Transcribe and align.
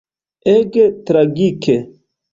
Ege 0.53 0.85
tragike. 1.11 1.77